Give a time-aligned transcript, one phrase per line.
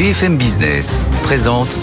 [0.00, 1.78] BFM Business présente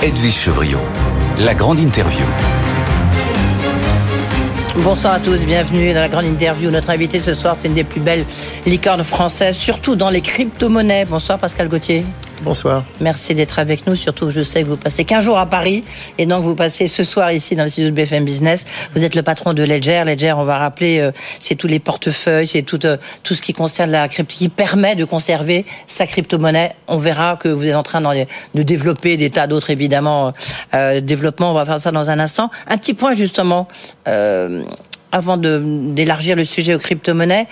[0.00, 0.78] Edwige Chevriot,
[1.40, 2.24] la grande interview.
[4.76, 6.70] Bonsoir à tous, bienvenue dans la grande interview.
[6.70, 8.24] Notre invité ce soir, c'est une des plus belles
[8.66, 11.06] licornes françaises, surtout dans les crypto-monnaies.
[11.06, 12.04] Bonsoir Pascal Gauthier.
[12.42, 12.84] Bonsoir.
[13.00, 13.96] Merci d'être avec nous.
[13.96, 15.84] Surtout, je sais que vous passez 15 jours à Paris
[16.18, 18.66] et donc vous passez ce soir ici dans le studio de BFM Business.
[18.94, 20.02] Vous êtes le patron de Ledger.
[20.04, 23.52] Ledger, on va rappeler, euh, c'est tous les portefeuilles, c'est tout, euh, tout ce qui
[23.52, 26.74] concerne la crypto, qui permet de conserver sa crypto-monnaie.
[26.88, 30.32] On verra que vous êtes en train de développer des tas d'autres, évidemment,
[30.74, 31.50] euh, développement.
[31.50, 32.50] On va faire ça dans un instant.
[32.68, 33.66] Un petit point, justement,
[34.08, 34.62] euh,
[35.12, 37.46] avant d'élargir le sujet aux crypto-monnaies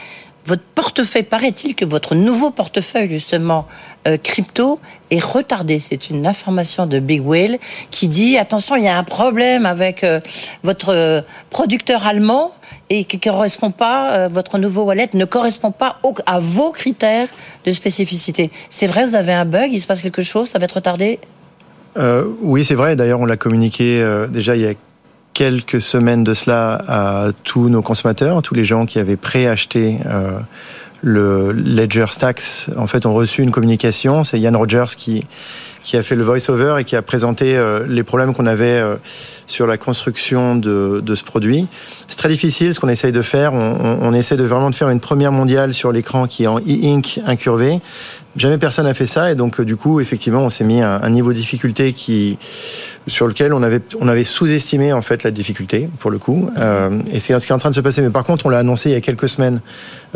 [0.46, 3.66] votre portefeuille, paraît-il que votre nouveau portefeuille, justement,
[4.06, 4.78] euh, crypto,
[5.10, 5.78] est retardé.
[5.78, 7.58] C'est une information de Big Whale
[7.90, 10.20] qui dit, attention, il y a un problème avec euh,
[10.62, 12.52] votre euh, producteur allemand
[12.90, 17.28] et qui correspond pas, votre nouveau wallet ne correspond pas à vos critères
[17.64, 18.50] de spécificité.
[18.68, 21.18] C'est vrai, vous avez un bug, il se passe quelque chose, ça va être retardé?
[22.42, 22.94] Oui, c'est vrai.
[22.94, 24.74] D'ailleurs, on l'a communiqué déjà il y a
[25.34, 30.38] quelques semaines de cela à tous nos consommateurs, tous les gens qui avaient préacheté euh,
[31.02, 32.70] le Ledger Stacks.
[32.76, 34.24] En fait, ont reçu une communication.
[34.24, 35.26] C'est Ian Rogers qui
[35.84, 38.96] qui a fait le voice-over et qui a présenté euh, les problèmes qu'on avait euh,
[39.46, 41.66] sur la construction de, de ce produit.
[42.08, 43.54] C'est très difficile ce qu'on essaye de faire.
[43.54, 46.58] On, on, essaie de vraiment de faire une première mondiale sur l'écran qui est en
[46.58, 47.80] e-ink incurvé.
[48.36, 51.10] Jamais personne n'a fait ça et donc du coup effectivement on s'est mis à un
[51.10, 52.36] niveau de difficulté qui
[53.06, 57.00] sur lequel on avait on avait sous-estimé en fait la difficulté pour le coup euh,
[57.12, 58.58] et c'est ce qui est en train de se passer mais par contre on l'a
[58.58, 59.60] annoncé il y a quelques semaines.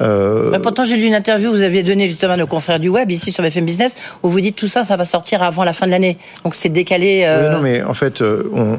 [0.00, 0.50] Euh...
[0.50, 2.88] Bah, pourtant j'ai lu une interview que vous aviez donnée justement à nos confrères du
[2.88, 5.72] web ici sur BFM Business où vous dites tout ça ça va sortir avant la
[5.72, 7.22] fin de l'année donc c'est décalé.
[7.22, 7.50] Euh...
[7.50, 8.78] Oui, non mais en fait euh, on,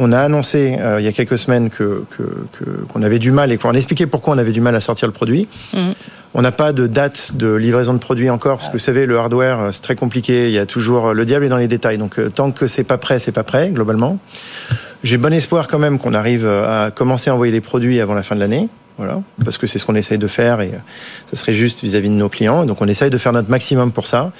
[0.00, 2.04] on a annoncé euh, il y a quelques semaines que
[2.88, 5.12] qu'on avait du mal et qu'on expliquait pourquoi on avait du mal à sortir le
[5.12, 5.46] produit.
[5.74, 5.90] Mmh.
[6.32, 9.18] On n'a pas de date de livraison de produit encore, parce que vous savez, le
[9.18, 10.48] hardware, euh, c'est très compliqué.
[10.48, 11.98] Il y a toujours euh, le diable est dans les détails.
[11.98, 14.18] Donc, tant que c'est pas prêt, c'est pas prêt, globalement.
[15.04, 18.22] J'ai bon espoir quand même qu'on arrive à commencer à envoyer des produits avant la
[18.22, 18.68] fin de l'année.
[18.96, 20.72] Voilà, parce que c'est ce qu'on essaye de faire et
[21.30, 22.66] ça serait juste vis-à-vis -vis de nos clients.
[22.66, 24.30] Donc, on essaye de faire notre maximum pour ça.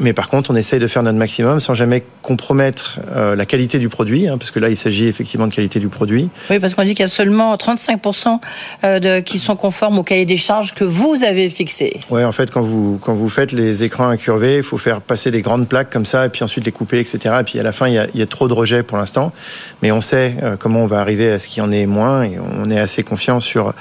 [0.00, 3.78] Mais par contre, on essaye de faire notre maximum sans jamais compromettre euh, la qualité
[3.78, 6.28] du produit, hein, parce que là, il s'agit effectivement de qualité du produit.
[6.50, 8.40] Oui, parce qu'on dit qu'il y a seulement 35%
[8.84, 12.00] euh, de, qui sont conformes au cahier des charges que vous avez fixé.
[12.10, 15.30] Oui, en fait, quand vous, quand vous faites les écrans incurvés, il faut faire passer
[15.30, 17.36] des grandes plaques comme ça, et puis ensuite les couper, etc.
[17.40, 18.98] Et puis à la fin, il y a, il y a trop de rejets pour
[18.98, 19.32] l'instant.
[19.82, 22.22] Mais on sait euh, comment on va arriver à ce qu'il y en ait moins,
[22.22, 23.74] et on est assez confiant sur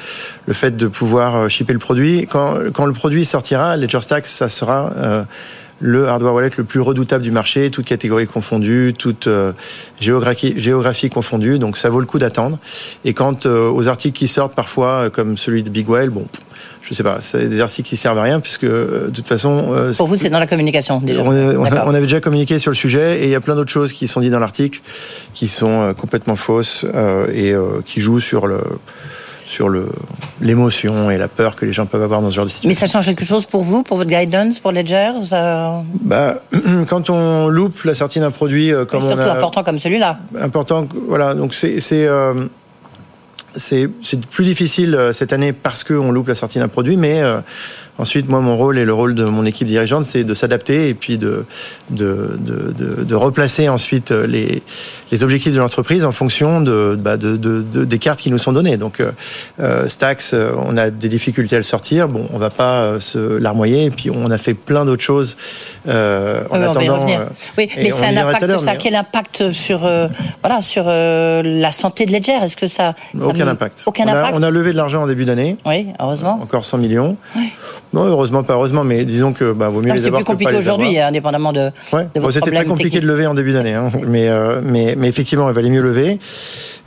[0.45, 2.27] le fait de pouvoir shipper le produit.
[2.29, 4.91] Quand, quand le produit sortira, Ledger Stack, ça sera...
[4.97, 5.23] Euh,
[5.81, 9.51] le hardware wallet le plus redoutable du marché, toute catégorie confondue, toute euh,
[9.99, 11.57] géographie, géographie confondue.
[11.57, 12.59] Donc ça vaut le coup d'attendre.
[13.03, 16.27] Et quant euh, aux articles qui sortent parfois, euh, comme celui de Big Whale, bon,
[16.83, 19.75] je sais pas, c'est des articles qui servent à rien puisque de toute façon.
[19.97, 21.23] Pour vous, c'est dans la communication déjà.
[21.23, 23.91] On, on, avait déjà communiqué sur le sujet et il y a plein d'autres choses
[23.91, 24.81] qui sont dites dans l'article
[25.33, 26.85] qui sont complètement fausses
[27.33, 27.53] et
[27.85, 28.59] qui jouent sur le
[29.51, 29.69] sur
[30.39, 32.69] l'émotion et la peur que les gens peuvent avoir dans ce genre de situation.
[32.69, 35.83] Mais ça change quelque chose pour vous, pour votre guidance, pour Ledger ça...
[36.01, 36.41] bah,
[36.87, 40.19] Quand on loupe la sortie d'un produit euh, comme surtout important comme celui-là.
[40.39, 41.33] Important, voilà.
[41.33, 42.45] Donc c'est euh,
[43.53, 43.89] c'est
[44.29, 47.21] plus difficile euh, cette année parce qu'on loupe la sortie d'un produit, mais
[47.97, 50.93] Ensuite, moi, mon rôle et le rôle de mon équipe dirigeante, c'est de s'adapter et
[50.93, 51.45] puis de,
[51.89, 54.63] de, de, de, replacer ensuite les,
[55.11, 58.77] les objectifs de l'entreprise en fonction de, bah, de, des cartes qui nous sont données.
[58.77, 59.11] Donc, euh,
[59.59, 62.07] euh Stax, euh, on a des difficultés à le sortir.
[62.07, 63.85] Bon, on va pas euh, se larmoyer.
[63.85, 65.37] Et puis, on a fait plein d'autres choses
[65.87, 67.07] euh, en oui, attendant.
[67.57, 68.59] oui, mais c'est un impact.
[68.59, 69.79] Ça, quel impact sur
[70.41, 72.39] voilà sur la santé de Ledger?
[72.43, 73.83] Est-ce que ça, ça aucun impact.
[73.85, 74.33] Aucun on impact?
[74.33, 75.57] A, on a levé de l'argent en début d'année.
[75.65, 76.39] Oui, heureusement.
[76.41, 77.17] Encore 100 millions.
[77.35, 77.51] Oui.
[77.93, 80.21] Non, heureusement pas heureusement, mais disons que bah, vaut mieux les avoir.
[80.21, 81.71] C'est plus compliqué aujourd'hui, indépendamment de.
[81.91, 82.07] Ouais.
[82.15, 83.03] de bon, C'était très compliqué technique.
[83.03, 83.91] de lever en début d'année, hein.
[84.05, 86.19] mais, euh, mais mais effectivement, il valait mieux lever.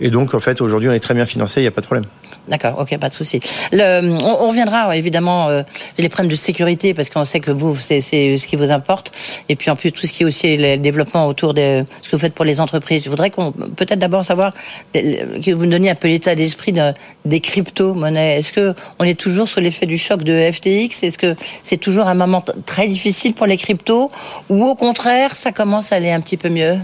[0.01, 1.87] Et donc, en fait, aujourd'hui, on est très bien financé, il n'y a pas de
[1.87, 2.07] problème.
[2.47, 3.41] D'accord, ok, pas de souci.
[3.73, 5.63] on, on, reviendra évidemment euh,
[5.97, 9.13] les problèmes de sécurité parce qu'on sait que vous c'est ce qui vous importe
[9.49, 12.17] et puis en plus tout ce qui est aussi le développement autour de ce que
[12.17, 13.05] vous faites pour les entreprises.
[13.05, 14.53] Je voudrais qu'on peut-être d'abord savoir
[14.93, 16.93] que vous nous donniez un peu l'état d'esprit de,
[17.25, 18.39] des crypto-monnaies.
[18.39, 22.09] Est-ce que on est toujours sous l'effet du choc de FTX Est-ce que c'est toujours
[22.09, 24.11] un moment très difficile pour les cryptos?
[24.51, 26.77] Ou au contraire ça commence à aller un petit peu mieux?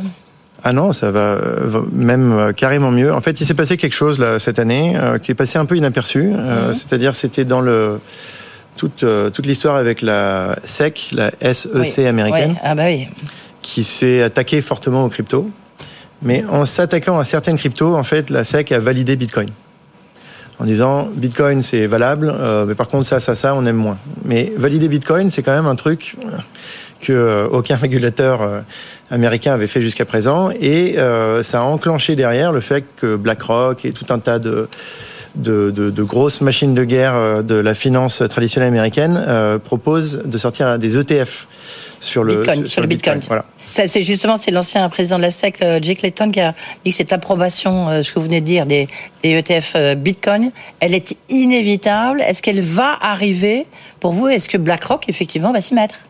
[0.62, 1.38] Ah non, ça va
[1.92, 3.12] même euh, carrément mieux.
[3.12, 5.64] En fait, il s'est passé quelque chose là cette année euh, qui est passé un
[5.64, 6.32] peu inaperçu.
[6.34, 6.72] Euh.
[6.74, 8.00] C'est-à-dire, c'était dans le
[8.76, 13.08] toute toute l'histoire avec la SEC, la SEC américaine, Ah bah oui.
[13.60, 15.50] qui s'est attaquée fortement aux cryptos.
[16.22, 19.48] Mais en s'attaquant à certaines cryptos, en fait, la SEC a validé Bitcoin.
[20.58, 22.34] en disant Bitcoin c'est valable,
[22.66, 23.98] mais par contre ça, ça, ça, on aime moins.
[24.24, 26.16] Mais valider Bitcoin, c'est quand même un truc
[27.00, 28.62] que aucun régulateur
[29.10, 30.96] américain avait fait jusqu'à présent, et
[31.42, 34.68] ça a enclenché derrière le fait que BlackRock et tout un tas de
[35.34, 40.38] de, de, grosses machines de guerre euh, de la finance traditionnelle américaine euh, propose de
[40.38, 41.46] sortir des ETF
[42.00, 42.66] sur le Bitcoin.
[42.66, 43.20] Sur, le Bitcoin.
[43.26, 43.44] Voilà.
[43.68, 46.54] C'est justement c'est l'ancien président de la SEC, euh, Jay Clayton, qui a
[46.84, 48.88] dit que cette approbation, ce que vous venez de dire, des,
[49.22, 50.50] des ETF Bitcoin,
[50.80, 52.20] elle est inévitable.
[52.22, 53.66] Est-ce qu'elle va arriver
[54.00, 54.28] pour vous?
[54.28, 56.00] Est-ce que BlackRock effectivement va s'y mettre?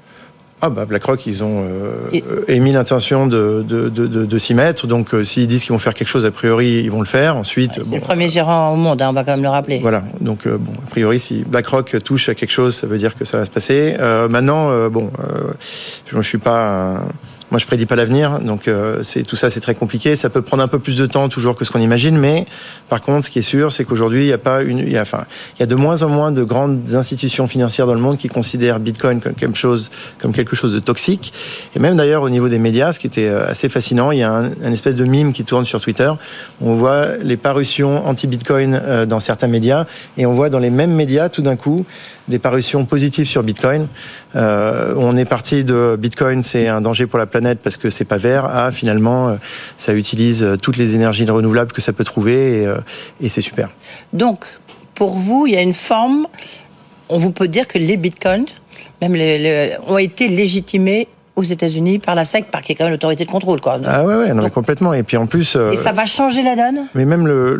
[0.63, 4.87] Ah bah BlackRock, ils ont euh, émis l'intention de, de, de, de s'y mettre.
[4.87, 7.37] Donc euh, s'ils disent qu'ils vont faire quelque chose, a priori, ils vont le faire.
[7.37, 9.79] Ensuite, c'est le premier gérant au monde, hein, on va quand même le rappeler.
[9.79, 10.03] Voilà.
[10.21, 13.25] Donc euh, bon, a priori, si BlackRock touche à quelque chose, ça veut dire que
[13.25, 13.97] ça va se passer.
[14.29, 15.11] maintenant, bon,
[16.11, 17.01] je ne suis pas
[17.51, 20.15] moi, je prédis pas l'avenir, donc euh, c'est tout ça, c'est très compliqué.
[20.15, 22.47] Ça peut prendre un peu plus de temps toujours que ce qu'on imagine, mais
[22.89, 24.97] par contre, ce qui est sûr, c'est qu'aujourd'hui, il y a pas une, il y
[24.97, 25.25] a, enfin,
[25.57, 28.29] il y a de moins en moins de grandes institutions financières dans le monde qui
[28.29, 31.33] considèrent Bitcoin comme quelque chose, comme quelque chose de toxique.
[31.75, 34.23] Et même d'ailleurs au niveau des médias, ce qui était euh, assez fascinant, il y
[34.23, 36.13] a un, un espèce de mime qui tourne sur Twitter.
[36.61, 39.87] On voit les parutions anti-Bitcoin euh, dans certains médias,
[40.17, 41.85] et on voit dans les mêmes médias tout d'un coup
[42.31, 43.87] des parutions positives sur Bitcoin.
[44.37, 48.07] Euh, on est parti de Bitcoin, c'est un danger pour la planète parce que c'est
[48.07, 49.35] pas vert, à finalement, euh,
[49.77, 52.67] ça utilise euh, toutes les énergies renouvelables que ça peut trouver
[53.21, 53.69] et, c'est super.
[54.13, 54.47] Donc,
[54.95, 56.27] pour vous, il y a une forme,
[57.09, 58.47] on vous peut dire que les Bitcoins,
[59.03, 62.93] même les, ont été légitimés aux États-Unis par la SEC, par qui est quand même
[62.93, 63.61] l'autorité de contrôle.
[63.61, 63.79] Quoi.
[63.85, 64.93] Ah ouais, ouais non, complètement.
[64.93, 65.57] Et puis en plus.
[65.73, 66.87] et ça va changer la donne?
[66.95, 67.59] Mais même le,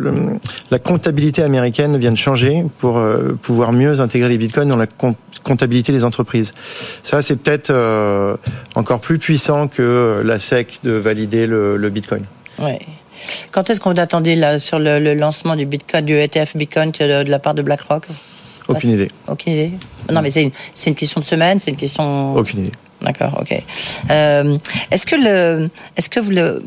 [0.69, 4.87] la comptabilité américaine vient de changer pour euh, pouvoir mieux intégrer les bitcoins dans la
[5.43, 6.51] comptabilité des entreprises.
[7.03, 8.35] Ça, c'est peut-être euh,
[8.75, 12.25] encore plus puissant que la SEC de valider le, le bitcoin.
[12.59, 12.79] Ouais.
[13.51, 17.29] Quand est-ce qu'on attendait là sur le, lancement du Bitcoin, du ETF Bitcoin de, de
[17.29, 18.07] la part de BlackRock?
[18.67, 19.11] Aucune idée.
[19.27, 19.71] Aucune idée.
[20.11, 20.51] Non, mais c'est une,
[20.87, 22.35] une, question de semaine, c'est une question.
[22.35, 22.71] Aucune idée.
[23.01, 23.63] D'accord, ok.
[24.11, 24.57] Euh,
[24.91, 26.63] est-ce que le, est-ce que vous le,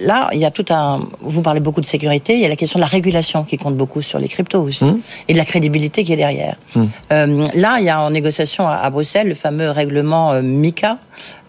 [0.00, 2.56] là, il y a tout un, vous parlez beaucoup de sécurité, il y a la
[2.56, 5.00] question de la régulation qui compte beaucoup sur les cryptos aussi, mmh.
[5.28, 6.56] et de la crédibilité qui est derrière.
[6.74, 6.84] Mmh.
[7.12, 10.98] Euh, là, il y a en négociation à, Bruxelles le fameux règlement euh, MICA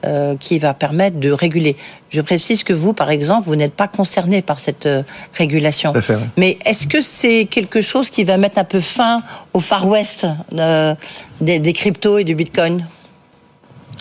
[0.06, 1.78] euh, qui va permettre de réguler.
[2.10, 4.88] Je précise que vous, par exemple, vous n'êtes pas concerné par cette
[5.34, 5.94] régulation.
[5.94, 9.22] Fait, Mais est-ce que c'est quelque chose qui va mettre un peu fin
[9.54, 10.28] au Far West
[11.42, 12.86] des, des cryptos et du Bitcoin?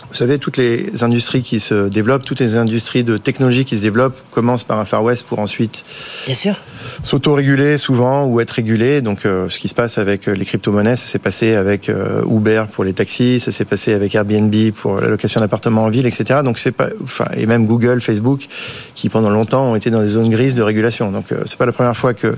[0.09, 3.83] Vous savez, toutes les industries qui se développent, toutes les industries de technologie qui se
[3.83, 5.85] développent commencent par un Far West pour ensuite
[6.25, 6.55] Bien sûr.
[7.03, 9.01] s'auto-réguler souvent ou être régulé.
[9.01, 12.21] Donc, euh, ce qui se passe avec euh, les crypto-monnaies, ça s'est passé avec euh,
[12.29, 16.05] Uber pour les taxis, ça s'est passé avec Airbnb pour la location d'appartements en ville,
[16.05, 16.41] etc.
[16.43, 18.47] Donc, c'est pas, enfin, et même Google, Facebook,
[18.95, 21.11] qui pendant longtemps ont été dans des zones grises de régulation.
[21.11, 22.35] Donc, c'est pas la première fois que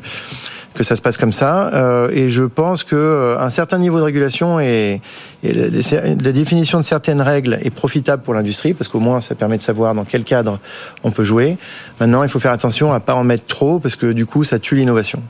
[0.77, 1.71] que ça se passe comme ça.
[1.73, 5.01] Euh, et je pense que euh, un certain niveau de régulation et,
[5.43, 9.61] la, définition de certaines règles est profitable pour l'industrie parce qu'au moins ça permet de
[9.61, 10.59] savoir dans quel cadre
[11.03, 11.57] on peut jouer.
[11.99, 14.59] Maintenant, il faut faire attention à pas en mettre trop parce que du coup, ça
[14.59, 15.21] tue l'innovation.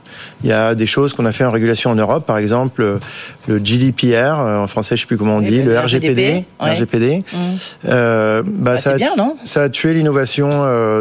[0.42, 2.98] Il y a des choses qu'on a fait en régulation en Europe, par exemple
[3.48, 7.18] le GDPR euh, en français, je sais plus comment on dit, le, RGPD, RGPD.
[7.18, 7.36] Mmh.
[7.88, 10.48] Euh, bah, bah, ça, a, bien, non ça a tué l'innovation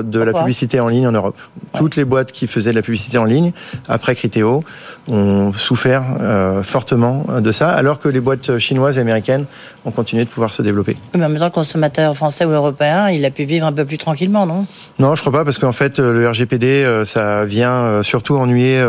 [0.04, 1.38] de la publicité en ligne en Europe.
[1.76, 3.52] Toutes les boîtes qui faisaient de la publicité en ligne
[3.88, 4.64] après Critéo
[5.10, 9.46] ont souffert euh, fortement de ça, alors que les boîtes chinoises et américaines
[9.86, 10.98] ont continué de pouvoir se développer.
[11.16, 13.86] Mais en même temps, le consommateur français ou européen, il a pu vivre un peu
[13.86, 14.66] plus tranquillement, non?
[15.00, 18.84] Non, je crois pas, parce qu'en fait, le RGPD, euh, ça vient euh, surtout ennuyer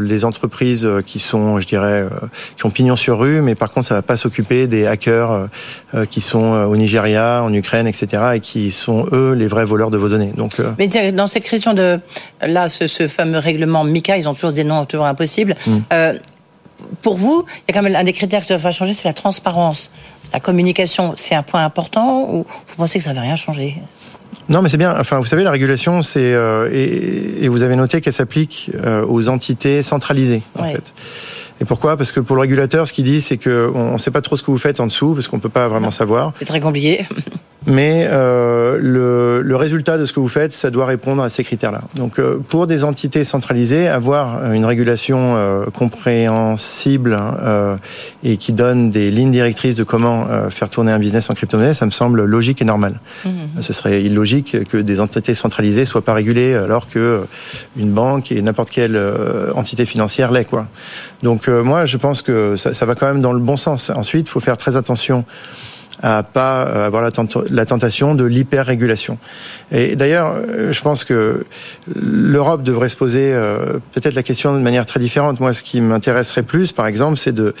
[0.00, 2.06] les entreprises qui sont, je dirais,
[2.56, 5.48] qui ont pignon sur rue, mais par contre, ça va pas s'occuper des hackers
[6.08, 9.98] qui sont au Nigeria, en Ukraine, etc., et qui sont eux les vrais voleurs de
[9.98, 10.32] vos données.
[10.36, 11.98] Donc, mais dans cette question de
[12.42, 15.56] là, ce, ce fameux règlement MICA, ils ont toujours des noms toujours impossible.
[15.66, 15.76] Mm.
[15.92, 16.14] Euh,
[17.02, 19.14] pour vous, il y a quand même un des critères qui va changer, c'est la
[19.14, 19.90] transparence.
[20.32, 23.76] La communication, c'est un point important ou vous pensez que ça ne va rien changer?
[24.48, 24.94] Non, mais c'est bien.
[24.98, 29.28] Enfin, vous savez, la régulation, c'est euh, et, vous avez noté qu'elle s'applique euh, aux
[29.28, 30.92] entités centralisées, en fait.
[31.60, 31.96] Et pourquoi?
[31.96, 34.42] Parce que pour le régulateur, ce qu'il dit, c'est qu'on ne sait pas trop ce
[34.42, 36.32] que vous faites en dessous, parce qu'on peut pas vraiment savoir.
[36.38, 37.06] C'est très compliqué.
[37.66, 41.44] Mais euh, le, le, résultat de ce que vous faites, ça doit répondre à ces
[41.44, 41.82] critères-là.
[41.94, 47.76] Donc, euh, pour des entités centralisées, avoir une régulation euh, compréhensible euh,
[48.22, 51.74] et qui donne des lignes directrices de comment euh, faire tourner un business en crypto-monnaie,
[51.74, 53.00] ça me semble logique et normal.
[53.24, 53.30] Mmh.
[53.60, 57.24] Ce serait illogique que des entités centralisées soient pas régulées alors que
[57.76, 59.00] une banque et n'importe quelle
[59.54, 60.66] entité financière l'est, quoi.
[61.22, 63.90] Donc, moi, je pense que ça, ça va quand même dans le bon sens.
[63.90, 65.24] Ensuite, il faut faire très attention
[66.02, 69.18] à pas avoir la, tentation de l'hyper-régulation.
[69.70, 70.36] Et d'ailleurs,
[70.70, 71.44] je pense que
[71.94, 73.32] l'Europe devrait se poser
[73.92, 75.40] peut-être la question de manière très différente.
[75.40, 77.54] Moi, ce qui m'intéresserait plus, par exemple, c'est de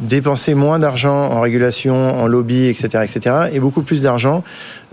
[0.00, 4.42] dépenser moins d'argent en régulation, en lobby, etc., etc., et beaucoup plus d'argent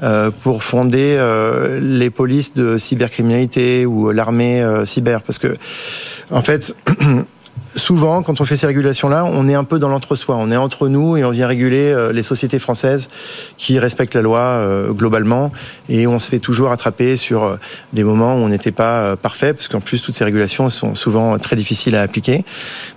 [0.04, 5.22] euh, pour fonder euh, les polices de cybercriminalité ou l'armée euh, cyber.
[5.22, 5.56] Parce que,
[6.32, 6.76] en fait,
[7.76, 10.36] souvent, quand on fait ces régulations-là, on est un peu dans l'entre-soi.
[10.38, 13.08] On est entre nous et on vient réguler euh, les sociétés françaises
[13.58, 15.52] qui respectent la loi euh, globalement.
[15.90, 17.56] Et on se fait toujours attraper sur euh,
[17.94, 21.38] des moments où on n'était pas parfait, parce qu'en plus, toutes ces régulations sont souvent
[21.38, 22.44] très difficiles à appliquer.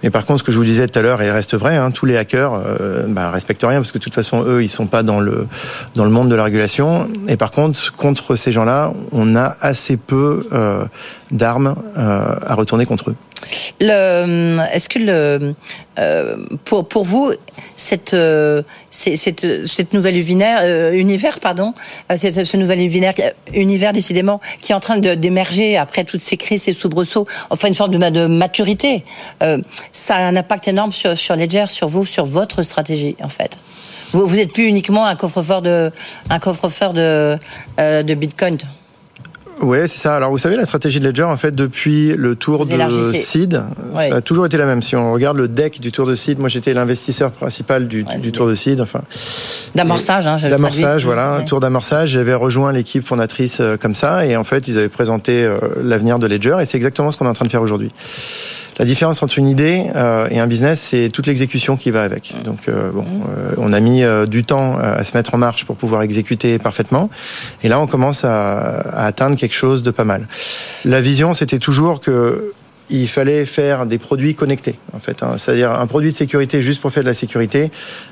[0.03, 1.91] Mais par contre, ce que je vous disais tout à l'heure, et reste vrai, hein,
[1.91, 2.53] tous les hackers
[3.09, 5.47] bah, respectent rien, parce que de toute façon, eux, ils sont pas dans le,
[5.95, 7.09] dans le monde de la régulation.
[7.29, 10.47] Et par contre, contre ces gens-là, on a assez peu
[11.31, 13.17] d'armes à retourner contre eux.
[13.81, 15.55] Est-ce que
[15.99, 17.33] euh, pour, vous,
[17.77, 18.63] cette, euh,
[19.93, 21.73] nouvelle univers, euh, pardon,
[22.17, 27.27] ce nouvel univers, décidément qui est en train d'émerger après toutes ces crises, ces soubresauts,
[27.51, 29.05] enfin une forme de, maturité,
[29.93, 33.59] ça a un impact énorme sur, Ledger, sur vous, sur votre stratégie en fait.
[34.13, 35.91] Vous, vous êtes plus uniquement un coffre-fort de
[38.15, 38.59] Bitcoin.
[39.65, 40.17] Oui, c'est ça.
[40.17, 43.63] Alors, vous savez, la stratégie de Ledger, en fait, depuis le tour de Seed,
[43.99, 44.83] ça a toujours été la même.
[44.83, 48.33] Si on regarde le deck du tour de Seed, moi, j'étais l'investisseur principal du, du
[48.33, 48.81] tour de Seed.
[48.81, 49.01] Enfin,
[49.75, 52.11] d'amorçage, hein, D'amorçage, voilà, tour d'amorçage.
[52.11, 56.19] J'avais rejoint l'équipe fondatrice euh, comme ça, et en fait, ils avaient présenté euh, l'avenir
[56.19, 57.91] de Ledger, et c'est exactement ce qu'on est en train de faire aujourd'hui.
[58.79, 62.35] La différence entre une idée euh, et un business, c'est toute l'exécution qui va avec.
[62.45, 65.77] Donc, euh, bon, euh, on a mis du temps à se mettre en marche pour
[65.77, 67.11] pouvoir exécuter parfaitement.
[67.63, 70.27] Et là, on commence à, à atteindre quelque chose de pas mal.
[70.85, 72.53] La vision, c'était toujours que
[72.91, 75.23] il fallait faire des produits connectés, en fait.
[75.23, 75.37] Hein.
[75.39, 77.71] C'est-à-dire un produit de sécurité juste pour faire de la sécurité.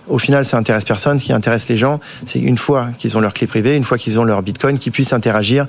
[0.09, 1.19] Au final, ça intéresse personne.
[1.19, 3.99] Ce qui intéresse les gens, c'est une fois qu'ils ont leur clé privée, une fois
[3.99, 5.67] qu'ils ont leur Bitcoin, qu'ils puissent interagir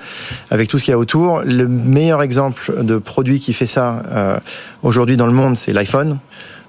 [0.51, 1.41] avec tout ce qu'il y a autour.
[1.45, 4.39] Le meilleur exemple de produit qui fait ça euh,
[4.83, 6.19] aujourd'hui dans le monde, c'est l'iPhone.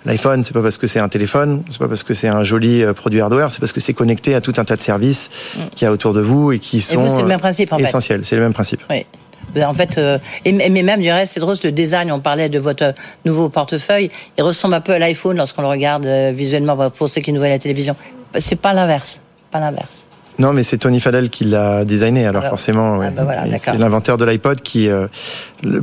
[0.05, 2.83] L'iPhone, c'est pas parce que c'est un téléphone, c'est pas parce que c'est un joli
[2.83, 5.61] euh, produit hardware, c'est parce que c'est connecté à tout un tas de services mm.
[5.75, 8.21] qu'il y a autour de vous et qui sont et le même principe, en essentiels.
[8.25, 8.83] C'est le même principe.
[8.91, 9.07] Oui.
[9.55, 12.59] Ben, en fait, euh, mais même du reste, c'est drôle, le design, on parlait de
[12.59, 12.95] votre
[13.25, 17.21] nouveau portefeuille, il ressemble un peu à l'iPhone lorsqu'on le regarde euh, visuellement, pour ceux
[17.21, 17.97] qui nous voient à la télévision.
[18.41, 19.21] C'est pas l'inverse,
[19.51, 20.05] pas l'inverse.
[20.39, 23.01] Non, mais c'est Tony Fadell qui l'a designé, alors, forcément.
[23.01, 23.25] Ah, bah
[23.57, 25.07] c'est l'inventeur de l'iPod qui, euh,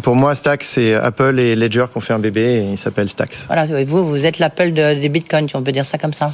[0.02, 3.10] pour moi, Stax, c'est Apple et Ledger qui ont fait un bébé et il s'appelle
[3.10, 3.46] Stax.
[3.48, 6.32] Voilà, vous, vous êtes l'Apple des bitcoins, on peut dire ça comme ça.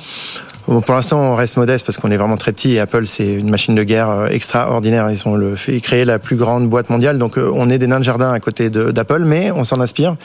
[0.65, 3.50] pour l'instant, on reste modeste parce qu'on est vraiment très petit et Apple, c'est une
[3.50, 5.09] machine de guerre euh, extraordinaire.
[5.12, 7.88] Ils ont le fait créer la plus grande boîte mondiale, donc euh, on est des
[7.88, 10.15] nains de jardin à côté d'Apple, mais on s'en inspire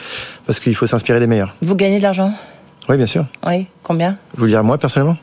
[0.47, 1.55] parce qu'il faut s'inspirer des meilleurs.
[1.61, 2.33] Vous gagnez de l'argent?
[2.89, 3.27] Oui, bien sûr.
[3.47, 4.17] Oui, combien?
[4.37, 5.17] Vous le dire moi personnellement?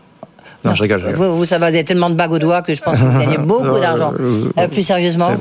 [0.65, 1.01] Non, je rigole.
[1.13, 3.19] Vous, vous, savez, vous avez tellement de bagues aux doigts que je pense que vous
[3.19, 4.13] gagnez beaucoup d'argent.
[4.19, 5.31] Euh, euh, plus sérieusement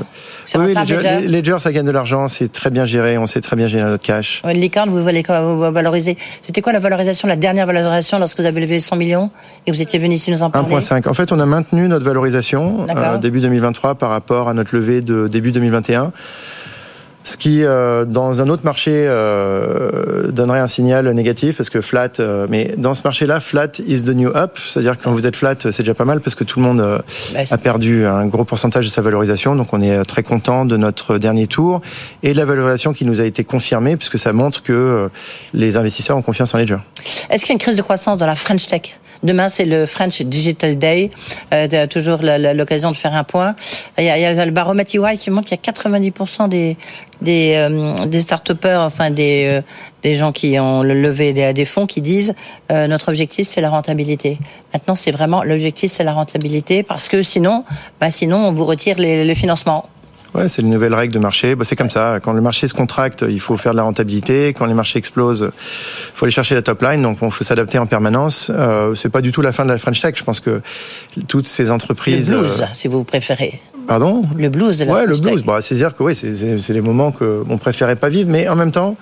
[0.55, 3.67] Oui, Ledger, Ledger, ça gagne de l'argent, c'est très bien géré, on sait très bien
[3.67, 4.41] gérer notre cash.
[4.45, 6.17] Ouais, licorne, vous voulez valoriser.
[6.41, 9.29] C'était quoi la valorisation, la dernière valorisation lorsque vous avez levé 100 millions
[9.67, 10.73] et vous étiez venu ici nous en parler?
[10.73, 11.09] 1,5.
[11.09, 15.01] En fait, on a maintenu notre valorisation euh, début 2023 par rapport à notre levée
[15.01, 16.11] de début 2021.
[17.23, 22.09] Ce qui, euh, dans un autre marché, euh, donnerait un signal négatif parce que flat.
[22.19, 24.57] Euh, mais dans ce marché-là, flat is the new up.
[24.57, 27.01] C'est-à-dire que quand vous êtes flat, c'est déjà pas mal parce que tout le monde
[27.33, 29.55] bah, a perdu un gros pourcentage de sa valorisation.
[29.55, 31.81] Donc on est très content de notre dernier tour
[32.23, 35.09] et de la valorisation qui nous a été confirmée puisque ça montre que
[35.53, 36.77] les investisseurs ont confiance en Ledger.
[37.29, 38.99] Est-ce qu'il y a une crise de croissance dans la French Tech?
[39.23, 41.11] Demain, c'est le French Digital Day.
[41.53, 43.55] Euh, toujours l'occasion de faire un point.
[43.97, 46.77] Il y a, le baromètre EY qui montre qu'il y a 90% des
[47.21, 49.61] des, euh, des start-upers, enfin des euh,
[50.03, 52.33] des gens qui ont levé des, fonds qui disent
[52.71, 54.37] euh, notre objectif c'est la rentabilité.
[54.73, 57.65] Maintenant, c'est vraiment l'objectif c'est la rentabilité parce que sinon,
[57.99, 59.89] bah sinon on vous retire les, le financement.
[60.33, 61.55] Ouais, c'est une nouvelle règle de marché.
[61.55, 62.19] Bah, c'est comme ça.
[62.21, 64.53] Quand le marché se contracte, il faut faire de la rentabilité.
[64.53, 67.01] Quand les marchés explosent, il faut aller chercher la top line.
[67.01, 68.51] Donc, il faut s'adapter en permanence.
[68.53, 70.13] Euh, c'est pas du tout la fin de la French Tech.
[70.15, 70.61] Je pense que
[71.27, 72.29] toutes ces entreprises.
[72.29, 73.59] Le blues, euh, si vous préférez.
[73.87, 74.21] Pardon?
[74.37, 75.43] Le blues de la ouais, le blues.
[75.43, 78.55] Bah, c'est dire que oui, c'est les moments que on préférait pas vivre, mais en
[78.55, 78.97] même temps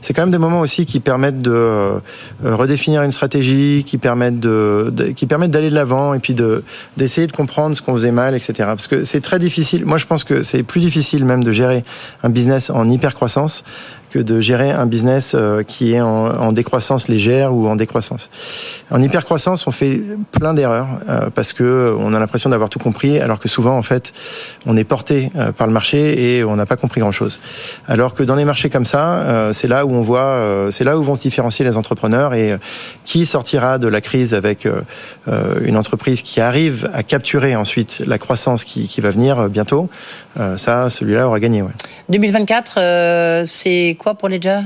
[0.00, 2.00] c'est quand même des moments aussi qui permettent de euh,
[2.42, 6.62] redéfinir une stratégie, qui permettent d'aller de l'avant et puis de
[6.96, 8.54] d'essayer de comprendre ce qu'on faisait mal, etc.
[8.58, 9.84] Parce que c'est très difficile.
[9.84, 11.84] Moi, je pense que c'est plus difficile même de gérer
[12.22, 13.64] un business en hyper croissance
[14.10, 18.30] que de gérer un business euh, qui est en, décroissance légère ou en décroissance.
[18.90, 20.00] En hypercroissance, on fait
[20.32, 23.82] plein d'erreurs euh, parce que on a l'impression d'avoir tout compris, alors que souvent, en
[23.82, 24.12] fait,
[24.66, 27.40] on est porté euh, par le marché et on n'a pas compris grand-chose.
[27.86, 30.84] Alors que dans les marchés comme ça, euh, c'est là où on voit, euh, c'est
[30.84, 32.58] là où vont se différencier les entrepreneurs et euh,
[33.04, 34.82] qui sortira de la crise avec euh,
[35.28, 39.88] euh, une entreprise qui arrive à capturer ensuite la croissance qui, va venir euh, bientôt.
[40.38, 41.62] Euh, ça, celui-là aura gagné.
[41.62, 41.70] Ouais.
[42.08, 44.60] 2024, euh, c'est quoi pour Ledger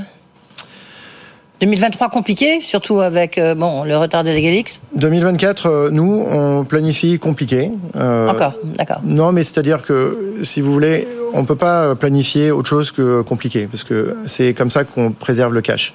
[1.66, 4.81] 2023 compliqué, surtout avec euh, bon le retard de Legalix.
[4.97, 7.71] 2024, euh, nous, on planifie compliqué.
[7.95, 8.99] Euh, Encore, d'accord.
[9.04, 13.66] Non, mais c'est-à-dire que, si vous voulez, on peut pas planifier autre chose que compliqué,
[13.71, 15.95] parce que c'est comme ça qu'on préserve le cash.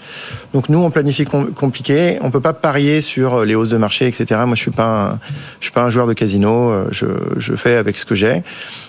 [0.54, 2.18] Donc nous, on planifie com- compliqué.
[2.22, 4.40] On peut pas parier sur les hausses de marché, etc.
[4.48, 5.20] Moi, je suis pas, un,
[5.60, 6.72] je suis pas un joueur de casino.
[6.72, 7.06] euh, Je,
[7.38, 8.42] je fais avec ce que j'ai,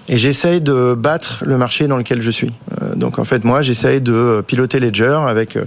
[0.08, 2.52] et j'essaye de battre le marché dans lequel je suis.
[2.82, 5.64] Euh, Donc en fait, moi, j'essaye de piloter Ledger avec euh,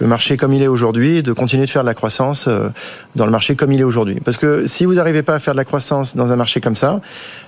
[0.00, 2.68] le marché comme il est aujourd'hui, et de continuer de faire de la croissance euh,
[3.16, 4.20] dans le marché comme il est aujourd'hui.
[4.20, 6.76] Parce que si vous n'arrivez pas à faire de la croissance dans un marché comme
[6.76, 7.00] ça,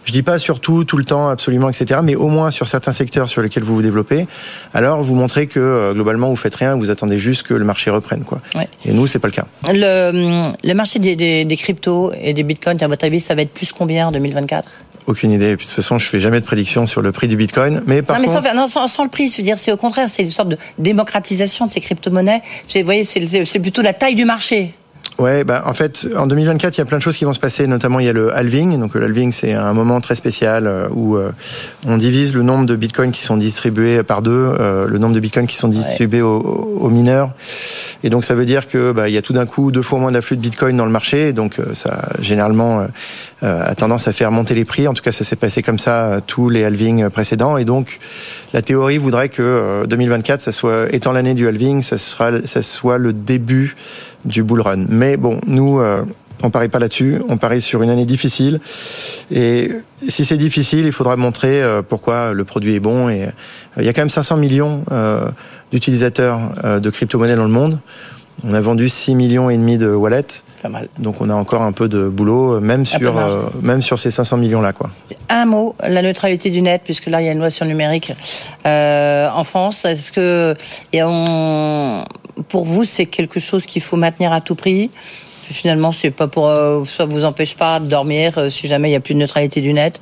[0.05, 2.93] je dis pas sur tout, tout le temps, absolument, etc., mais au moins sur certains
[2.93, 4.27] secteurs sur lesquels vous vous développez,
[4.75, 7.91] alors vous montrez que euh, globalement vous faites rien, vous attendez juste que le marché
[7.91, 8.41] reprenne, quoi.
[8.55, 8.69] Ouais.
[8.85, 9.47] Et nous, c'est pas le cas.
[9.69, 13.43] Le, le marché des, des, des cryptos et des bitcoins, à votre avis, ça va
[13.43, 14.69] être plus combien en 2024
[15.07, 15.51] Aucune idée.
[15.51, 17.83] Et puis de toute façon, je fais jamais de prédiction sur le prix du Bitcoin.
[17.87, 19.73] Mais par Non, mais contre, sans, non, sans, sans le prix, je veux dire, c'est
[19.73, 22.43] au contraire, c'est une sorte de démocratisation de ces crypto-monnaies.
[22.75, 24.75] Vous voyez, c'est plutôt la taille du marché.
[25.21, 27.41] Ouais, bah en fait, en 2024, il y a plein de choses qui vont se
[27.41, 27.67] passer.
[27.67, 28.81] Notamment, il y a le halving.
[28.81, 31.31] Donc le halving, c'est un moment très spécial euh, où euh,
[31.87, 35.21] on divise le nombre de bitcoins qui sont distribués par deux, euh, le nombre de
[35.21, 37.33] bitcoins qui sont distribués aux, aux mineurs.
[38.03, 39.99] Et donc ça veut dire que bah, il y a tout d'un coup deux fois
[39.99, 41.29] moins d'afflux de bitcoin dans le marché.
[41.29, 42.87] Et donc ça généralement
[43.43, 44.89] a tendance à faire monter les prix.
[44.89, 47.59] En tout cas, ça s'est passé comme ça tous les halvings précédents.
[47.59, 47.99] Et donc
[48.53, 52.63] la théorie voudrait que euh, 2024, ça soit étant l'année du halving, ça sera, ça
[52.63, 53.77] soit le début
[54.25, 54.87] du bull run.
[54.89, 56.05] Mais bon, nous, euh,
[56.43, 57.19] on parie pas là-dessus.
[57.29, 58.61] On parie sur une année difficile.
[59.31, 59.71] Et
[60.09, 63.09] si c'est difficile, il faudra montrer euh, pourquoi le produit est bon.
[63.09, 63.31] Et euh,
[63.79, 65.29] il y a quand même 500 millions euh,
[65.73, 66.41] d'utilisateurs
[66.81, 67.79] de crypto-monnaies dans le monde.
[68.45, 70.43] On a vendu 6 millions et demi de wallets.
[70.63, 70.89] Pas mal.
[70.99, 74.37] Donc on a encore un peu de boulot, même sur euh, même sur ces 500
[74.37, 74.91] millions là, quoi.
[75.29, 77.71] Un mot, la neutralité du net, puisque là il y a une loi sur le
[77.71, 78.13] numérique
[78.67, 79.85] euh, en France.
[79.85, 80.55] Est-ce que
[80.93, 82.05] et on,
[82.49, 84.91] pour vous c'est quelque chose qu'il faut maintenir à tout prix
[85.53, 88.93] Finalement, c'est pas pour euh, ça vous empêche pas de dormir euh, si jamais il
[88.93, 90.01] y a plus de neutralité du net.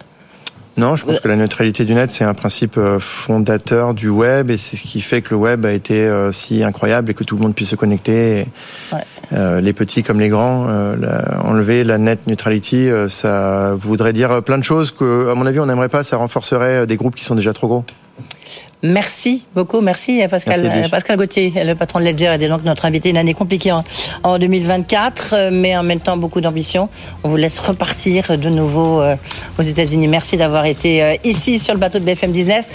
[0.76, 4.50] Non, je pense que la neutralité du net, c'est un principe euh, fondateur du web
[4.50, 7.34] et c'est ce qui fait que le web a été si incroyable et que tout
[7.34, 8.46] le monde puisse se connecter.
[8.92, 8.98] Ouais.
[9.32, 14.12] euh, les petits comme les grands, euh, la- enlever la net neutrality, euh, ça voudrait
[14.12, 16.02] dire plein de choses que, à mon avis, on n'aimerait pas.
[16.02, 17.84] Ça renforcerait des groupes qui sont déjà trop gros.
[18.80, 20.86] Merci beaucoup, merci à Pascal, Merci, Edwige.
[20.86, 23.10] euh, Pascal Gauthier, le patron de Ledger, et donc notre invité.
[23.10, 23.82] Une année compliquée en,
[24.22, 26.88] en 2024, euh, mais en même temps beaucoup d'ambition.
[27.24, 29.16] On vous laisse repartir de nouveau euh,
[29.58, 30.06] aux États-Unis.
[30.06, 32.70] Merci d'avoir été euh, ici sur le bateau de BFM Business.